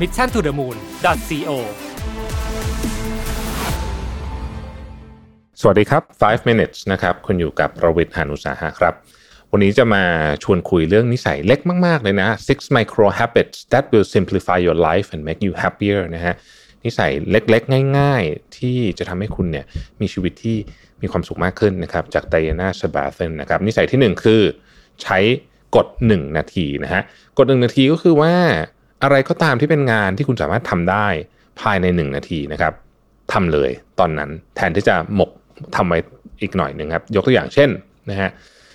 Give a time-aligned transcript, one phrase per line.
[0.00, 1.50] mission to the moon co
[5.60, 8.94] สวัสดีครับ 5 minutes นะครับ คุณอยู่กับรวิทย์หานุสาหะครับ
[9.52, 10.04] วันนี้จะมา
[10.42, 16.34] ชวนคุยเรื่องนิสัยเล็กมาก ๆ เลยนะ six micro habits that will simplify your life and make you happier นะฮะ
[16.84, 19.64] นิสัยเล็ก ๆ ง่าย ๆ ที่จะทำให้คุณเนี่ย
[20.00, 20.56] มีชีวิตที่
[21.02, 24.42] มีความสุขมากขึ้นนะครับ จากไดอาน่าสบาเซนนะครับ นิสัยที่1คือ
[25.02, 25.18] ใช้
[25.76, 27.02] กด 1 นาทีนะฮะ
[27.38, 28.34] กด 1 นาทีก็คือว่า
[29.02, 31.06] อะไรก็ตามที่เป็นงานที่คุณสามารถทำได้
[31.60, 32.72] ภายใน 1 นาทีนะครับ
[33.32, 35.30] ทำเลยตอนนั้นแทนที่จะหมก
[35.76, 35.98] ทำไว้
[36.40, 37.68] อีกหน่อยหนึ่งครับ ยกตัวอย่างเช่น
[38.10, 38.30] นะฮะ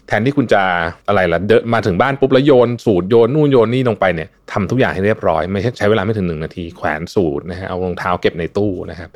[0.07, 0.63] แทนที่คุณจะ
[1.07, 9.09] อะไรล่ะเดินมาถึงบ้านปุ๊บแล้วโยนสูตรโยนนู่นโยนนี่ลงไปเนี่ยทำทุกอย่างให้เรียบร้อยไม่ใช่ใช้เวลาไม่ถึงหนึ่งนาที แขวนสูตรนะฮะเอารองเท้าเก็บในตู้นะครับ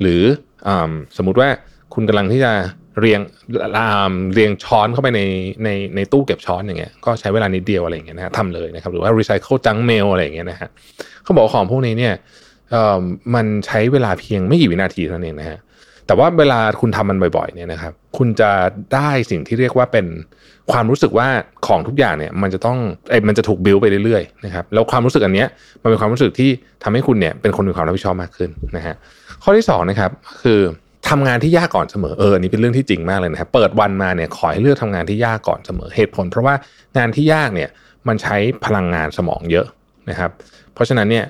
[0.00, 0.22] หรือ
[0.68, 0.70] อ
[1.16, 1.48] สมมุติว่า
[1.94, 2.52] คุณกำลังที่จะ
[3.00, 3.20] เรียง
[4.34, 5.22] เรียงช้อนเข้าไปใน
[5.64, 10.68] ในในตู้เก็บช้อนอย่างเงี้ยก็ใช้เวลานิดเดียวอะไรอย่างเงี้ยนะฮะทำเลยนะครับหรือว่ารีไซเคิลจังเมลอะไรอย่างเงี้ยนะฮะ
[11.22, 12.14] เขาบอกของพวกนี้เนี่ย
[13.34, 15.58] มันใช้เวลาเพียงไม่กี่วินาทีเท่านั้นเองนะฮะ
[16.06, 18.50] แต่ว่าเวลาคุณทำมันบ่อยๆเนี่ยนะครับ คุณจะ
[18.94, 20.06] ได้สิ่งที่เรียกว่าเป็น
[20.72, 21.28] ความรู้สึกว่า
[21.66, 22.78] ของทุกอย่างเนี่ย มันจะต้อง
[23.10, 25.48] ไอ้มันจะถูกบิวไปเรื่อยๆนะครับแล้วความรู้สึกอันเนี้ย
[25.82, 26.50] มันเป็นความรู้สึกที่
[26.82, 28.94] ทำให้คุณเนี่ยเป็นคนมีความรับผิดชอบมากขึ้นนะฮะ
[29.42, 30.10] ข้อที่2นะครับ
[30.42, 30.60] คือ
[31.10, 36.54] ทำงานที่ยากก่อนเสมอเอออันนี้เป็นเรื่องที่จริงมากเลยนะครับเปิดวันมาเนี่ยขอให้เลือกทำงานที่ยากก่อนเสมอเหตุผล เพราะว่า
[36.96, 37.70] งานที่ยากเนี่ย
[38.08, 39.66] มันใช้พลังงานสมองเยอะ
[40.10, 40.30] นะครับ
[40.74, 41.24] เพราะฉะนั้นเนี่ย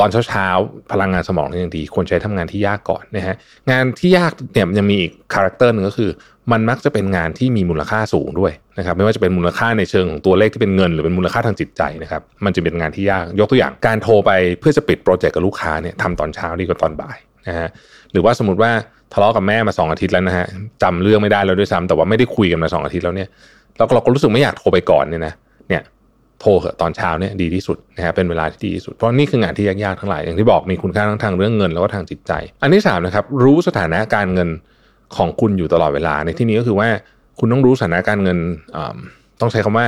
[0.00, 3.36] ตอนเช้าๆพลังงานสมองยังดีควรใช้ทำงานที่ยากก่อนนะฮะ
[3.70, 6.10] งานที่ยากเนี่ยยังมีอีก character หนึ่งก็คือ
[6.52, 14.30] มันมักจะเป็นงานที่มีมูลค่าสูงด้วยนะครับไม่ว่าจะเป็นมูลค่าในเชิงของตัวเลขที่เป็นเงิน หรือเป็นมูลค่าทางจิตใจนะครับมันจะเป็นงานที่ยากยกตัวอย่างการโทรไป
[14.60, 17.18] เพื่อจะปิดโปรเจกต์กับลูกค้าเนี่ยทำตอนเช้าดีกว่าตอนบ่าย
[17.48, 17.68] นะฮะ
[18.12, 18.70] หรือว่าสมมติว่า
[19.12, 20.46] ทะเลาะกับแม่มาสองอาทิตย์แล้วนะฮะ
[20.82, 23.28] จำเรื่องไม่ได้แล้วด้วยซ้ำแต่ว่าไม่ได้คุยกันมาสองอาทิตย์แล้วเนี่ย
[23.76, 25.32] เราเราก็รู้สึกไม่อยากโทรไปก่อนเนี่ยนะ
[25.68, 25.82] เนี่ย
[26.40, 32.32] โทรเหอะตอนเช้าเนี่ยดีที่สุดนะฮะเป็นเวลาที่ดีที่สุดเพราะนี่คืองานที่ยากๆทั้งหลายอย่างที่บอกมีคุณค่าทั้งทางเรื่องเงินแล้วก็ทางจิตใจ
[32.62, 34.48] อันที่3นะครับรู้สถานะการเงิน
[35.16, 36.88] ของคุณอยู่ตลอดเวลาในที่นี้ก็คือว่า
[37.38, 38.38] คุณต้องรู้สถานะการเงิน
[39.40, 39.86] ต้องใช้คำว่า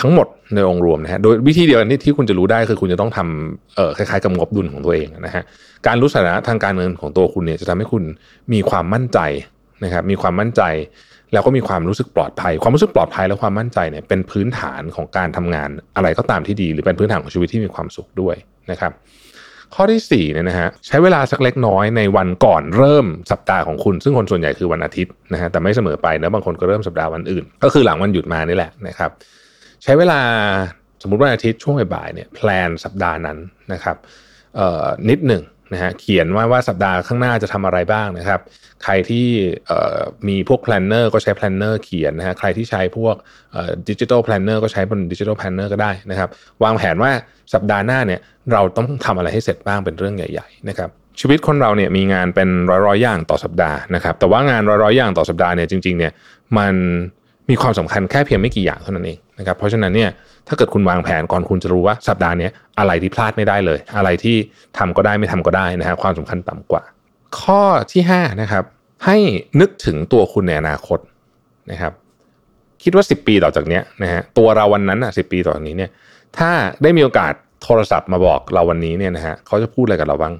[0.00, 5.42] ทั้งหมดในองค์รวมนะฮะ โดยวิธีเดียวที่ที่คุณจะรู้ได้คือคุณจะต้องทำเอ่อคล้ายๆกับงบดุลของตัวเองนะฮะ
[5.86, 8.02] การรู้สถานะทางการเงินของตัวคุณเนี่ยจะทำให้คุณ
[8.52, 9.18] มีความมั่นใจ
[9.84, 10.62] นะครับ มีความมั่นใจ
[11.32, 18.34] แล้วก็มีความรู้สึกปลอดภัย ความรู้สึกปลอดภัยและความมั่นใจเนี่ยเป็นพื้นฐานของการทำงานอะไรก็ตามที่ดี หรือเป็นพื้นฐานของชีวิตที่มีความสุขด้วย
[18.70, 18.92] นะครับ
[19.74, 29.10] ข้อที่4เนี่ยนะฮะใช้เวลาสักเล็กน้อยในวันก่อนเริ่มสัปดาห์ของคุณ ซึ่งคนส่วนใหญ่คือวันอาทิตย์นะฮะแต่ไม่เสมอไปนะบางคนก็เริ่มสัปดาห์วันอื่น ก็คือหลังวันหยุดมานี่แหละนะครับ
[29.88, 30.20] ใช้เวลา
[31.02, 33.38] สมมติวันอาทิตย์ช่วงบ่ายเนี่ย plan สัปดาห์นั้น
[33.72, 33.96] นะครับ
[35.10, 38.40] นิดหนึ่งนะฮะเขียนว่าว่าสัปดาห์ข้างหน้าจะทำอะไรบ้างนะครับ
[38.84, 39.26] ใครที่
[40.28, 43.14] มีพวก planner ก็ใช้ planner เขียนนะฮะใครที่ใช้พวก
[43.88, 46.28] digital planner ก็ใช้บน digital planner ก็ได้นะครับ
[46.64, 47.10] วางแผนว่า
[47.54, 48.20] สัปดาห์หน้าเนี่ย
[48.52, 50.90] เราต้องทำอะไรให้เสร็จบ้างเป็นเรื่องใหญ่ ๆ นะครับ
[51.20, 52.48] ชีวิตคนเราเนี่ยมีงานเป็น
[52.86, 56.12] ร้อยๆอย่างต่อสัปดาห์นะครับ แต่ว่างานร้อยๆอย่างต่อสัปดาห์เนี่ยจริงๆเนี่ย
[56.58, 56.74] มัน
[57.50, 60.10] มีความสำคัญแค่เพียงไม่กี่อย่างเท่านั้นเอง นะครับเพราะฉะนั้นเนี่ย
[60.48, 64.36] ถ้าเกิดคุณวางแผนก่อนคุณจะรู้ว่าสัปดาห์นี้อะไรที่พลาดไม่ได้เลย อะไรที่
[64.78, 66.82] ทำก็ได้ไม่ทำก็ได้นะฮะความสำคัญต่ำกว่า
[67.40, 68.64] ข้อที่5นะครับ
[69.04, 69.16] ให้
[69.60, 70.98] นึกถึงตัวคุณในอนาคต
[71.70, 71.92] นะครับ
[72.82, 75.90] คิดว่า 10 ปีต่อจากนี้นะฮะตัวเราวันนั้นอะสิปีต่อจากนี้เนี่ย
[76.38, 76.50] ถ้า
[76.82, 77.32] ได้มีโอกาส
[77.62, 80.34] โทรศัพท์มาบอกเราวันนี้เนี่ยนะฮะเขาจะพูดอะไรกับเราบ้าง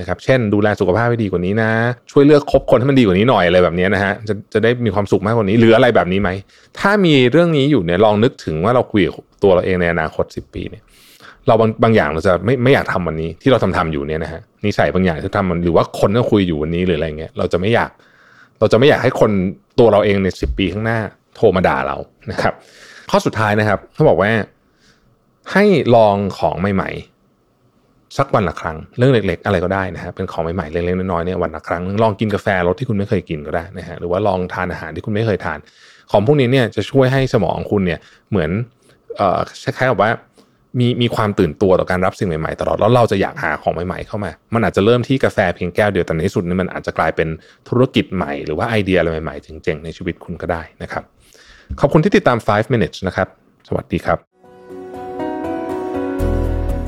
[0.00, 1.70] นะครับเช่นดูแลสุขภาพให้ดีกว่านี้นะ
[2.10, 6.30] ช่วยเลือกคบคนให้มันดีกว่านี้หน่อยอะไรแบบนี้นะฮะจะจะได้มีความสุขมากกว่านี้หรืออะไรแบบนี้ไหม
[6.78, 10.82] ถ้ามีเรื่องนี้อยู่เนี่ยลองนึกถึงว่าเราคุยกับตัวเราเองในอนาคต 10 ปีเนี่ย
[11.46, 17.90] เราบางบางอย่างเราจะไม่ไม่อยากทำวันนี้ที่เราทำทำอยู่เนี่ยนะฮะนิสัยบางอย่างที่ทำมันหรือว่าคนที่คุยอยู่วันนี้หรืออะไรเงี้ยเราจะไม่อยาก
[18.58, 19.30] เราจะไม่อยากให้คน
[19.78, 20.98] ตัวเราเองในสิปีข้างหน้า
[21.36, 21.96] โทรมาด่าเรา
[22.30, 22.54] นะครับ
[23.10, 24.30] ข้อสุดท้ายนะครับเขาบอกว่า
[25.52, 25.64] ให้
[25.96, 27.19] ลองของใหม่ๆ
[28.18, 35.58] สักวันละครั้งเรื่องเล็ก ๆ อะไรก็ได้นะฮะเป็นของใหม่ๆเล็กๆน้อยๆเนี่ยวันละครั้งลองกินกาแฟรสที่คุณไม่เคยกินก็ได้นะฮะหรือว่าลองทานอาหารที่คุณไม่เคยทาน
[36.12, 37.98] ของพวกนี้เนี่ยจะช่วยให้สมองคุณเนี่ย
[38.30, 38.50] เหมือน
[39.16, 40.10] เอ่อคล้ายๆกับว่า
[40.78, 47.28] มีมีความตื่นตัวต่อการรับสิ่งใหม่ๆตลอดแล้วเราจะอยากหาของใหม่ๆเข้ามา มันอาจจะเริ่มที่กาแฟเพียงแก้วเดียวแต่ในที่สุดนี่มันอาจจะกลายเป็น
[47.68, 51.04] ธุรกิจใหม่หรือว่าไอเดียอะไรใหม่ๆเจ๋งๆในชีวิตคุณก็ได้นะครับ
[51.80, 53.28] ขอบคุณที่ติดตาม 5 minutes นะครับ
[53.68, 54.29] สวัสดีครับ